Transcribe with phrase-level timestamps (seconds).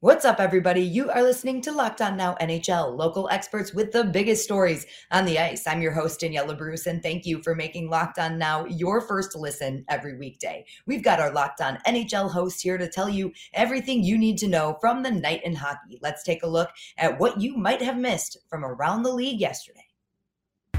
[0.00, 0.82] What's up, everybody?
[0.82, 5.24] You are listening to Locked On Now NHL, local experts with the biggest stories on
[5.24, 5.66] the ice.
[5.66, 9.34] I'm your host, Daniela Bruce, and thank you for making Locked On Now your first
[9.34, 10.64] listen every weekday.
[10.86, 14.46] We've got our Locked On NHL host here to tell you everything you need to
[14.46, 15.98] know from the night in hockey.
[16.00, 19.88] Let's take a look at what you might have missed from around the league yesterday.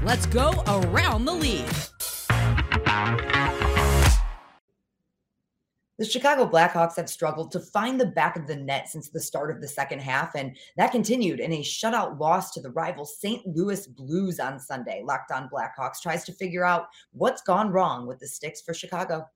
[0.02, 1.68] Let's go around the league.
[6.00, 9.50] The Chicago Blackhawks have struggled to find the back of the net since the start
[9.50, 13.46] of the second half, and that continued in a shutout loss to the rival St.
[13.46, 15.02] Louis Blues on Sunday.
[15.04, 19.26] Locked on Blackhawks tries to figure out what's gone wrong with the sticks for Chicago.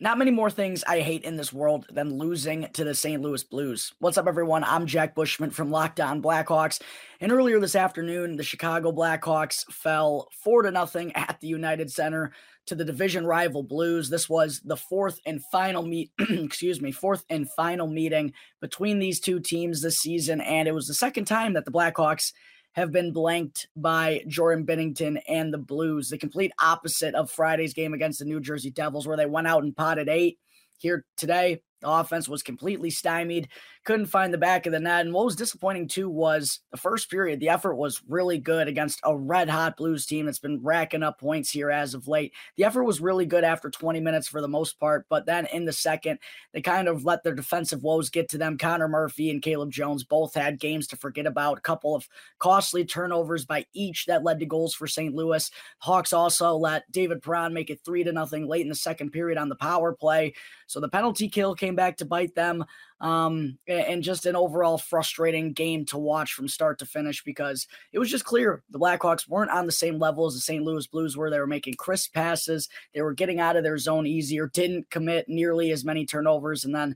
[0.00, 3.20] Not many more things I hate in this world than losing to the St.
[3.22, 3.92] Louis Blues.
[3.98, 4.64] What's up, everyone?
[4.64, 6.80] I'm Jack Bushman from Locked On Blackhawks.
[7.20, 12.32] And earlier this afternoon, the Chicago Blackhawks fell four to nothing at the United Center
[12.66, 14.08] to the division rival Blues.
[14.08, 19.20] This was the fourth and final meet, excuse me, fourth and final meeting between these
[19.20, 22.32] two teams this season, and it was the second time that the Blackhawks
[22.72, 26.08] have been blanked by Jordan Binnington and the Blues.
[26.08, 29.62] The complete opposite of Friday's game against the New Jersey Devils, where they went out
[29.62, 30.38] and potted eight.
[30.78, 33.48] Here today, the offense was completely stymied,
[33.84, 35.04] couldn't find the back of the net.
[35.04, 39.00] And what was disappointing too was the first period, the effort was really good against
[39.04, 42.32] a red hot Blues team that's been racking up points here as of late.
[42.56, 45.64] The effort was really good after 20 minutes for the most part, but then in
[45.64, 46.18] the second,
[46.52, 48.56] they kind of let their defensive woes get to them.
[48.56, 52.08] Connor Murphy and Caleb Jones both had games to forget about, a couple of
[52.38, 55.14] costly turnovers by each that led to goals for St.
[55.14, 55.50] Louis.
[55.78, 59.38] Hawks also let David Perron make it three to nothing late in the second period
[59.38, 60.34] on the power play.
[60.66, 62.64] So the penalty kill came back to bite them.
[63.00, 67.98] Um, and just an overall frustrating game to watch from start to finish because it
[67.98, 70.62] was just clear the Blackhawks weren't on the same level as the St.
[70.62, 71.28] Louis Blues were.
[71.28, 75.28] They were making crisp passes, they were getting out of their zone easier, didn't commit
[75.28, 76.94] nearly as many turnovers, and then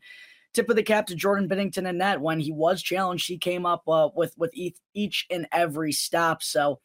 [0.56, 3.66] tip of the cap to Jordan Binnington and net when he was challenged, he came
[3.66, 4.52] up uh, with with
[4.94, 6.42] each and every stop.
[6.42, 6.80] So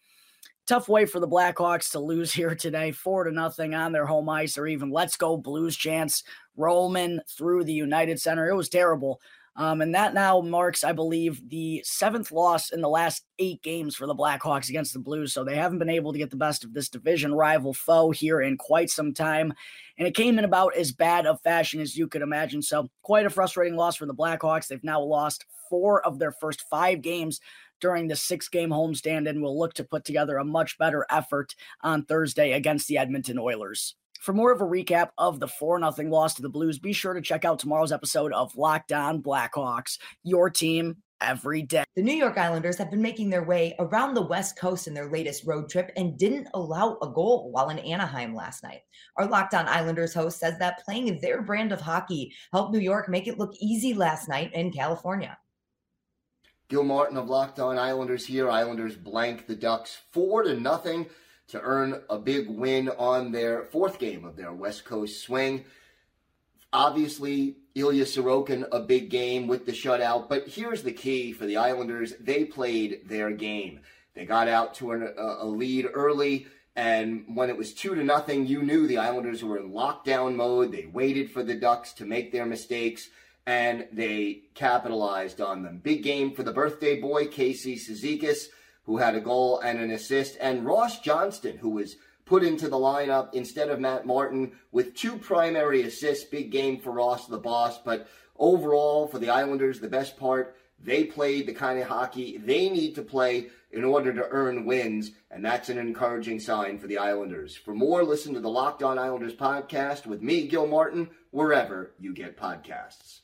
[0.68, 4.30] tough way for the Blackhawks to lose here today, four to nothing on their home
[4.30, 6.24] ice, or even let's go Blues chance
[6.56, 8.50] Roman through the United Center.
[8.50, 9.20] It was terrible.
[9.58, 13.96] Um, and that now marks, I believe, the seventh loss in the last eight games
[13.96, 15.34] for the Blackhawks against the Blues.
[15.34, 18.42] So they haven't been able to get the best of this division rival foe here
[18.42, 19.54] in quite some time.
[19.98, 22.62] And it came in about as bad of fashion as you could imagine.
[22.62, 24.68] So quite a frustrating loss for the Blackhawks.
[24.68, 27.42] They've now lost four of their first five games
[27.82, 31.56] during the six game homestand and will look to put together a much better effort
[31.82, 33.96] on Thursday against the Edmonton Oilers.
[34.22, 37.16] For more of a recap of the 4 0 loss to the Blues, be sure
[37.16, 41.86] to check out tomorrow's episode of Locked On Blackhawks, your team every day.
[41.96, 45.10] The New York Islanders have been making their way around the West Coast in their
[45.10, 48.82] latest road trip and didn't allow a goal while in Anaheim last night.
[49.18, 53.10] Our Locked On Islanders host says that playing their brand of hockey helped New York
[53.10, 55.36] make it look easy last night in California.
[56.70, 58.52] Gil Martin of Locked On Islanders here.
[58.52, 61.08] Islanders blank the Ducks four to nothing
[61.52, 65.66] to earn a big win on their fourth game of their West Coast swing.
[66.74, 70.30] Obviously, Ilya Sorokin, a big game with the shutout.
[70.30, 73.82] But here's the key for the Islanders they played their game.
[74.14, 76.48] They got out to an, a, lead early.
[76.76, 80.72] And when it was two to nothing, you knew the Islanders were in lockdown mode.
[80.72, 83.10] They waited for the Ducks to make their mistakes
[83.46, 85.80] and they capitalized on them.
[85.80, 88.46] Big game for the birthday boy, Casey Cizikas,
[88.86, 92.78] who had a goal and an assist, and Ross Johnston, who was put into the
[92.78, 96.26] lineup instead of Matt Martin with two primary assists.
[96.26, 97.78] Big game for Ross, the boss.
[97.78, 102.70] But overall, for the Islanders, the best part, they played the kind of hockey they
[102.70, 106.98] need to play in order to earn wins, and that's an encouraging sign for the
[106.98, 107.56] Islanders.
[107.56, 112.14] For more, listen to the Locked On Islanders podcast with me, Gil Martin, wherever you
[112.14, 113.21] get podcasts.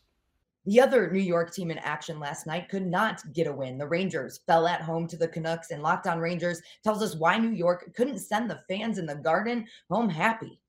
[0.67, 3.77] The other New York team in action last night could not get a win.
[3.77, 7.37] The Rangers fell at home to the Canucks, and Locked On Rangers tells us why
[7.37, 10.59] New York couldn't send the fans in the garden home happy.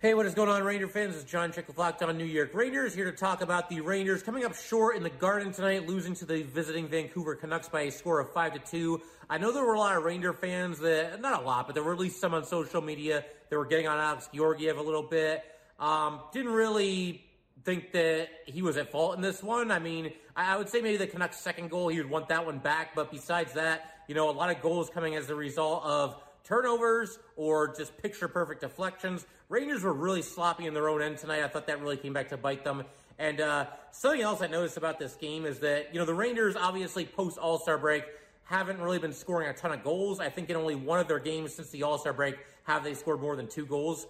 [0.00, 1.14] Hey, what is going on, Ranger fans?
[1.14, 4.24] It's John Chick with Locked On New York Rangers here to talk about the Rangers
[4.24, 7.92] coming up short in the Garden tonight, losing to the visiting Vancouver Canucks by a
[7.92, 9.00] score of five to two.
[9.30, 11.84] I know there were a lot of Ranger fans that, not a lot, but there
[11.84, 15.04] were at least some on social media that were getting on Alex Georgiev a little
[15.04, 15.44] bit.
[15.78, 17.25] Um, didn't really
[17.66, 19.72] think that he was at fault in this one.
[19.72, 22.58] I mean, I would say maybe the Canucks' second goal, he would want that one
[22.58, 22.94] back.
[22.94, 27.18] But besides that, you know, a lot of goals coming as a result of turnovers
[27.34, 29.26] or just picture perfect deflections.
[29.48, 31.42] Rangers were really sloppy in their own end tonight.
[31.42, 32.84] I thought that really came back to bite them.
[33.18, 36.54] And uh, something else I noticed about this game is that, you know, the Rangers
[36.54, 38.04] obviously post All Star break
[38.44, 40.20] haven't really been scoring a ton of goals.
[40.20, 42.94] I think in only one of their games since the All Star break have they
[42.94, 44.06] scored more than two goals.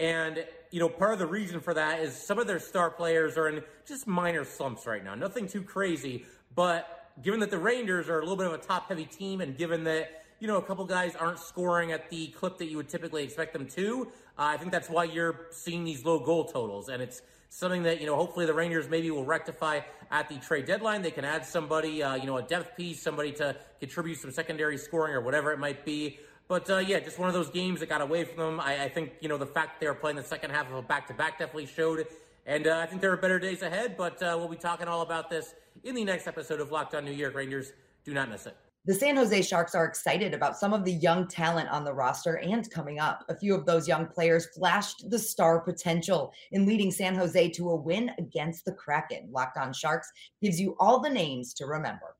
[0.00, 3.36] And, you know, part of the reason for that is some of their star players
[3.36, 5.14] are in just minor slumps right now.
[5.14, 6.24] Nothing too crazy,
[6.54, 9.58] but given that the Rangers are a little bit of a top heavy team and
[9.58, 12.88] given that, you know, a couple guys aren't scoring at the clip that you would
[12.88, 14.08] typically expect them to,
[14.38, 16.88] uh, I think that's why you're seeing these low goal totals.
[16.88, 17.20] And it's
[17.50, 19.80] something that, you know, hopefully the Rangers maybe will rectify
[20.10, 21.02] at the trade deadline.
[21.02, 24.78] They can add somebody, uh, you know, a depth piece, somebody to contribute some secondary
[24.78, 26.20] scoring or whatever it might be.
[26.50, 28.58] But uh, yeah, just one of those games that got away from them.
[28.58, 30.82] I, I think you know the fact they were playing the second half of a
[30.82, 32.04] back to back definitely showed,
[32.44, 33.96] and uh, I think there are better days ahead.
[33.96, 35.54] But uh, we'll be talking all about this
[35.84, 37.70] in the next episode of Locked On New York Rangers.
[38.04, 38.56] Do not miss it.
[38.84, 42.38] The San Jose Sharks are excited about some of the young talent on the roster
[42.38, 43.24] and coming up.
[43.28, 47.70] A few of those young players flashed the star potential in leading San Jose to
[47.70, 49.28] a win against the Kraken.
[49.30, 50.10] Locked on Sharks
[50.42, 52.16] gives you all the names to remember.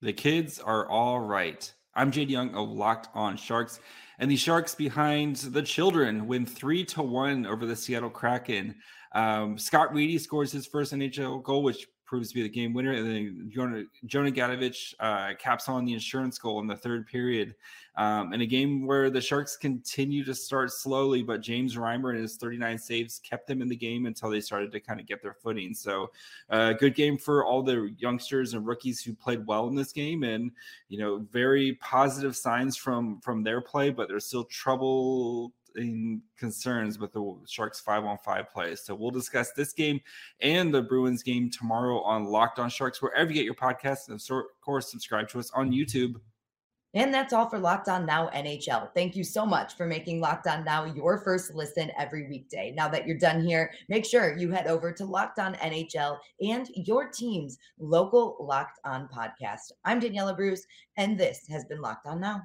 [0.00, 1.72] The kids are all right.
[1.98, 3.80] I'm Jade Young of Locked On Sharks,
[4.20, 8.76] and the Sharks behind the children win three to one over the Seattle Kraken.
[9.16, 12.92] Um, Scott Reedy scores his first NHL goal, which proves to be the game winner.
[12.92, 17.54] And then Jonah, Jonah Gadjovich uh, caps on the insurance goal in the third period.
[17.96, 22.20] Um, in a game where the Sharks continue to start slowly, but James Reimer and
[22.20, 25.20] his 39 saves kept them in the game until they started to kind of get
[25.20, 25.74] their footing.
[25.74, 26.10] So,
[26.48, 30.22] uh, good game for all the youngsters and rookies who played well in this game,
[30.22, 30.52] and
[30.88, 33.90] you know, very positive signs from from their play.
[33.90, 35.52] But there's still trouble
[36.36, 38.74] concerns with the Sharks five on five play.
[38.74, 40.00] So we'll discuss this game
[40.40, 44.08] and the Bruins game tomorrow on Locked On Sharks, wherever you get your podcasts.
[44.08, 46.16] And of course, subscribe to us on YouTube.
[46.94, 48.88] And that's all for Locked On Now NHL.
[48.94, 52.72] Thank you so much for making Locked On Now your first listen every weekday.
[52.74, 56.66] Now that you're done here, make sure you head over to Locked On NHL and
[56.74, 59.72] your team's local Locked On podcast.
[59.84, 60.66] I'm Daniela Bruce,
[60.96, 62.42] and this has been Locked On Now.